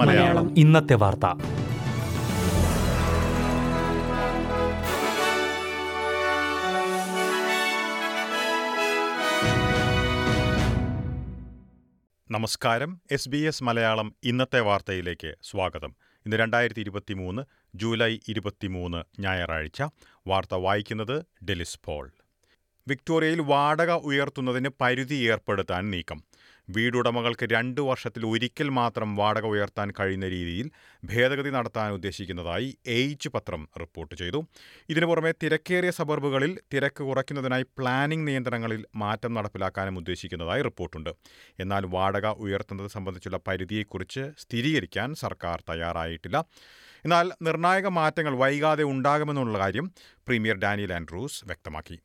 മലയാളം. 0.00 0.58
ഇന്നത്തെ 0.58 0.94
വാർത്ത. 0.94 1.26
നമസ്കാരം. 12.30 13.00
എസ് 13.10 13.28
ബി 13.28 13.36
എസ് 13.36 13.62
മലയാളം 13.62 14.14
ഇന്നത്തെ 14.24 14.60
വാർത്തയിലേക്ക് 14.60 15.34
സ്വാഗതം. 15.42 15.96
ഇന്ന് 16.00 16.36
രണ്ടായിരത്തി 16.36 16.80
ഇരുപത്തി 16.80 17.14
മൂന്ന് 17.14 17.42
ജൂലൈ 17.74 18.18
ഇരുപത്തിമൂന്ന് 18.28 19.22
ഞായറാഴ്ച. 19.22 19.82
വാർത്ത 20.26 20.54
വായിക്കുന്നത് 20.54 21.44
ഡെലിസ് 21.44 21.78
പോൾ. 21.84 22.10
വിക്ടോറിയയിൽ 22.88 23.40
വാടക 23.40 23.92
ഉയർത്തുന്നതിന് 24.10 24.70
പരിധി 24.80 25.16
ഏർപ്പെടുത്താൻ 25.30 25.90
നീക്കം. 25.90 26.18
വീടുടമകൾക്ക് 26.70 27.46
രണ്ട് 27.52 27.80
വർഷത്തിൽ 27.80 28.26
ഒരിക്കൽ 28.26 28.68
മാത്രം 28.68 29.16
വാടക 29.16 29.46
ഉയർത്താൻ 29.46 29.92
കഴിയുന്ന 30.00 30.28
രീതിയിൽ 30.28 30.66
ഭേദഗതി 31.04 31.50
നടത്താൻ 31.50 31.92
ഉദ്ദേശിക്കുന്നതായി 31.92 32.68
എയ്ച്ച് 32.86 33.28
പത്രം 33.34 33.68
റിപ്പോർട്ട് 33.80 34.14
ചെയ്തു. 34.14 34.40
ഇതിനു 34.88 35.06
പുറമെ 35.06 35.32
തിരക്കേറിയ 35.42 35.90
സബർബുകളിൽ 35.90 36.52
തിരക്ക് 36.74 37.02
കുറയ്ക്കുന്നതിനായി 37.02 37.66
പ്ലാനിംഗ് 37.78 38.26
നിയന്ത്രണങ്ങളിൽ 38.28 38.82
മാറ്റം 38.96 39.34
നടപ്പിലാക്കാനും 39.34 39.96
ഉദ്ദേശിക്കുന്നതായി 39.96 40.62
റിപ്പോർട്ടുണ്ട്. 40.62 41.10
എന്നാൽ 41.60 41.86
വാടക 41.86 42.26
ഉയർത്തുന്നത് 42.26 42.90
സംബന്ധിച്ചുള്ള 42.96 43.40
പരിധിയെക്കുറിച്ച് 43.48 44.24
സ്ഥിരീകരിക്കാൻ 44.38 45.14
സർക്കാർ 45.14 45.64
തയ്യാറായിട്ടില്ല. 45.70 46.38
എന്നാൽ 47.04 47.32
നിർണായക 47.42 47.86
മാറ്റങ്ങൾ 48.00 48.36
വൈകാതെ 48.36 48.84
ഉണ്ടാകുമെന്നുള്ള 48.84 49.58
കാര്യം 49.58 49.88
പ്രീമിയർ 50.26 50.56
ഡാനിയൽ 50.56 50.92
ആൻഡ്രൂസ് 50.92 51.44
വ്യക്തമാക്കി. 51.46 51.98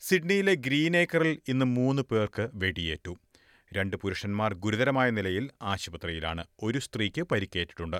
സിഡ്നിയിലെ 0.00 0.54
ഗ്രീനേക്കറിൽ 0.54 1.40
ഇന്ന് 1.48 1.66
മൂന്ന് 1.66 2.02
പേർക്ക് 2.02 2.48
വെടിയേറ്റു. 2.54 3.16
രണ്ട് 3.72 3.96
പുരുഷന്മാർ 3.96 4.54
ഗുരുതരമായ 4.54 5.10
നിലയിൽ 5.10 5.50
ആശുപത്രിയിലാണ്. 5.62 6.44
ഒരു 6.62 6.78
സ്ത്രീക്ക് 6.78 7.22
പരിക്കേറ്റിട്ടുണ്ട്. 7.22 7.96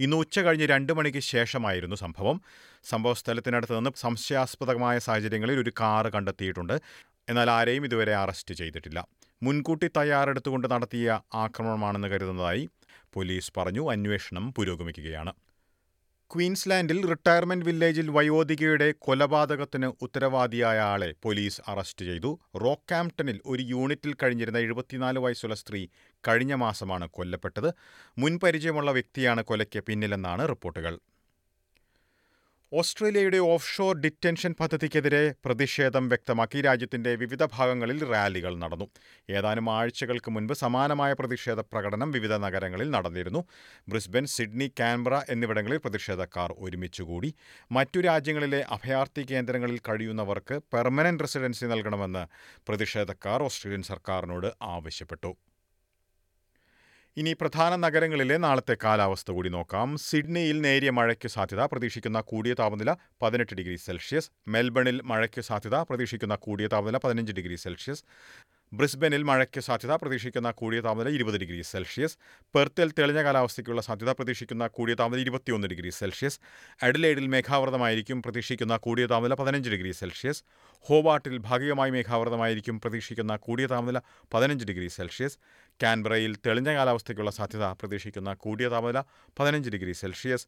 ഇന്ന് 0.00 0.16
ഉച്ച 0.16 0.38
കഴിഞ്ഞ് 0.38 0.66
രണ്ട് 0.66 0.92
മണിക്ക് 0.92 1.18
ശേഷമായിരുന്നു 1.18 1.96
സംഭവം. 1.96 2.40
സംഭവസ്ഥലത്തിനടുത്ത് 2.84 3.76
നിന്ന് 3.76 3.90
സംശയാസ്പദമായ 3.96 4.98
സാഹചര്യങ്ങളിൽ 4.98 5.60
ഒരു 5.60 5.72
കാറ് 5.80 6.06
കണ്ടെത്തിയിട്ടുണ്ട്. 6.06 6.80
എന്നാൽ 7.28 7.50
ആരെയും 7.50 7.84
ഇതുവരെ 7.84 8.14
അറസ്റ്റ് 8.14 8.54
ചെയ്തിട്ടില്ല. 8.54 9.06
മുൻകൂട്ടി 9.42 9.90
തയ്യാറെടുത്തുകൊണ്ട് 9.96 10.70
നടത്തിയ 10.70 11.20
ആക്രമണമാണെന്ന് 11.34 12.08
കരുതുന്നതായി 12.08 12.68
പോലീസ് 13.12 13.52
പറഞ്ഞു. 13.56 13.90
അന്വേഷണം 13.90 14.54
പുരോഗമിക്കുകയാണ്. 14.54 15.32
ക്വീൻസ്ലാൻഡിൽ 16.34 16.98
റിട്ടയർമെന്റ് 17.06 17.64
വില്ലേജിൽ 17.64 18.10
വയോധികയുടെ 18.10 18.94
കൊലപാതകത്തിന് 18.98 19.88
ഉത്തരവാദിയായ 20.02 20.78
ആളെ 20.78 21.14
പോലീസ് 21.22 21.60
അറസ്റ്റ് 21.68 22.04
ചെയ്തു. 22.04 22.30
റോക്കാംപ്ടണിൽ 22.56 23.40
ഒരു 23.46 23.62
യൂണിറ്റിൽ 23.62 24.14
കഴിഞ്ഞിരുന്ന 24.22 24.58
എഴുപത്തിനാല് 24.58 25.18
വയസ്സുള്ള 25.18 25.54
സ്ത്രീ 25.54 25.88
കഴിഞ്ഞ 26.28 26.54
മാസമാണ് 26.54 27.08
കൊല്ലപ്പെട്ടത്. 27.08 27.70
മുൻപരിചയമുള്ള 28.18 28.90
വ്യക്തിയാണ് 28.90 29.44
കൊലയ്ക്ക് 29.44 29.82
പിന്നിലെന്നാണ് 29.84 30.48
റിപ്പോർട്ടുകൾ. 30.48 30.96
ഓസ്ട്രേലിയയുടെ 32.72 33.38
ഓഫ്ഷോർ 33.52 33.94
ഡിറ്റൻഷൻ 34.02 34.52
പദ്ധതിക്കെതിരെ 34.60 35.22
പ്രതിഷേധം 35.44 36.08
വ്യക്തമാക്കി. 36.08 36.60
രാജ്യത്തിന്റെ 36.60 37.14
വിവിധ 37.14 37.42
ഭാഗങ്ങളിൽ 37.54 37.98
റാലികൾ 38.12 38.52
നടന്നു. 38.56 38.86
ഏതാനും 39.30 39.70
ആഴ്ചകൾക്ക് 39.70 40.30
മുൻപ് 40.30 40.52
സമാനമായ 40.52 41.12
പ്രതിഷേധ 41.12 41.60
പ്രകടനം 41.72 42.10
വിവിധ 42.10 42.32
നഗരങ്ങളിൽ 42.32 42.90
നടന്നിരുന്നു. 42.90 43.44
ബ്രിസ്ബൻ 43.88 44.26
സിഡ്നി 44.26 44.72
കാൻബ്ര 44.80 45.22
എന്നിവിടങ്ങളിൽ 45.28 45.78
പ്രതിഷേധക്കാർ 45.78 46.54
ഒരുമിച്ചുകൂടി. 46.58 47.34
മറ്റു 47.72 48.00
രാജ്യങ്ങളിലെ 48.00 48.62
അഭയാർത്ഥി 48.78 49.24
കേന്ദ്രങ്ങളിൽ 49.32 49.78
കഴിയുന്നവർക്ക് 49.88 50.58
പെർമനന്റ് 50.72 51.22
റെസിഡൻസി 51.22 51.66
നൽകണമെന്ന് 51.66 52.24
പ്രതിഷേധക്കാർ 52.68 53.42
ഓസ്ട്രേലിയൻ 53.42 53.82
സർക്കാരിനോട് 53.82 54.50
ആവശ്യപ്പെട്ടു. 54.62 55.32
ഇനി 57.16 57.32
പ്രധാന 57.32 57.76
നഗരങ്ങളിലെ 57.76 58.36
നാളത്തെ 58.36 58.76
കാലാവസ്ഥ 58.84 59.30
കൂടി 59.30 59.48
നോക്കാം. 59.48 59.96
സിഡ്നിയിൽ 59.96 60.60
നേരിയ 60.60 60.90
മഴയ്ക്ക് 60.90 61.28
സാധ്യത 61.28 61.62
പ്രതീക്ഷിക്കുന്ന 61.64 62.20
കൂടിയ 62.20 62.54
താപനില 62.54 62.90
പതിനെട്ട് 63.22 63.54
ഡിഗ്രി 63.54 63.76
സെൽഷ്യസ്. 63.76 64.30
മെൽബണിൽ 64.48 65.02
മഴയ്ക്ക് 65.02 65.40
സാധ്യത 65.40 65.76
പ്രതീക്ഷിക്കുന്ന 65.76 66.34
കൂടിയ 66.34 66.66
താപനില 66.66 66.96
പതിനഞ്ച് 66.96 67.32
ഡിഗ്രി 67.32 67.56
സെൽഷ്യസ്. 67.56 68.04
ബ്രിസ്ബനിൽ 68.72 69.22
മഴയ്ക്ക് 69.28 69.60
സാധ്യത 69.60 69.92
പ്രതീക്ഷിക്കുന്ന 70.00 70.50
കൂടിയ 70.50 70.80
താപനില 70.80 71.08
ഇരുപത് 71.14 71.36
ഡിഗ്രി 71.42 71.62
സെൽഷ്യസ്. 71.62 72.14
പെർത്തിൽ 72.54 72.88
തെളിഞ്ഞ 72.98 73.22
കാലാവസ്ഥയ്ക്കുള്ള 73.26 73.82
സാധ്യത 73.82 74.10
പ്രതീക്ഷിക്കുന്ന 74.18 74.66
കൂടിയ 74.66 74.94
താപനില 75.00 75.20
ഇരുപത്തിയൊന്ന് 75.20 75.68
ഡിഗ്രി 75.68 75.90
സെൽഷ്യസ്. 75.90 76.38
അഡിലേഡിൽ 76.82 77.26
മേഘാവൃതമായിരിക്കും 77.26 78.22
പ്രതീക്ഷിക്കുന്ന 78.22 78.76
കൂടിയ 78.76 79.06
താപനില 79.06 79.34
പതിനഞ്ച് 79.40 79.70
ഡിഗ്രി 79.70 79.92
സെൽഷ്യസ്. 79.92 80.42
ഹോവാട്ടിൽ 80.88 81.38
ഭാഗികമായി 81.38 81.90
മേഘാവൃതമായിരിക്കും 81.90 82.80
പ്രതീക്ഷിക്കുന്ന 82.80 83.36
കൂടിയ 83.36 83.66
താപനില 83.66 84.00
പതിനഞ്ച് 84.34 84.64
ഡിഗ്രി 84.70 84.88
സെൽഷ്യസ്. 84.98 85.38
കാൻബറയിൽ 85.82 86.36
തെളിഞ്ഞ 86.46 86.74
കാലാവസ്ഥയ്ക്കുള്ള 86.78 87.30
സാധ്യത 87.30 87.64
പ്രതീക്ഷിക്കുന്ന 87.80 88.34
കൂടിയ 88.34 88.68
താപനില 88.68 89.02
പതിനഞ്ച് 89.38 89.70
ഡിഗ്രി 89.70 89.92
സെൽഷ്യസ്. 90.02 90.46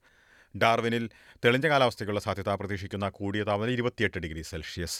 ഡാർവിനിൽ 0.63 1.05
തെളിഞ്ഞ 1.45 1.67
കാലാവസ്ഥയ്ക്കുള്ള 1.69 2.21
സാധ്യത 2.21 2.49
പ്രതീക്ഷിക്കുന്ന 2.63 3.09
കൂടിയ 3.09 3.43
താപനില 3.51 3.75
ഇരുപത്തിയെട്ട് 3.79 4.19
ഡിഗ്രി 4.19 4.43
സെൽഷ്യസ്. 4.53 4.99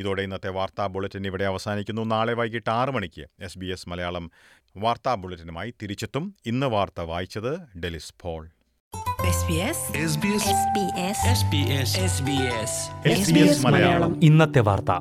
ഇതോടെ 0.00 0.22
ഇന്നത്തെ 0.22 0.50
വാർത്താ 0.50 0.86
ബുള്ളറ്റിൻ 0.86 1.26
ഇവിടെ 1.26 1.44
അവസാനിക്കുന്നു. 1.44 2.02
നാളെ 2.02 2.32
വൈകിട്ട് 2.32 2.70
ആറ് 2.70 2.90
മണിക്ക് 2.90 3.24
എസ് 3.40 3.58
ബി 3.58 3.66
എസ് 3.66 3.88
മലയാളം 3.88 4.30
വാർത്താ 4.76 5.14
ബുള്ളറ്റിനുമായി 5.14 5.74
തിരിച്ചെത്തും. 5.82 6.34
ഇന്ന് 6.46 6.66
വാർത്ത 6.66 7.00
വായിച്ചത് 7.00 7.78
ഡെലിസ് 7.78 8.14
പോൾ. 8.20 8.48
ഇന്നത്തെ 14.22 14.60
വാർത്ത. 14.60 14.92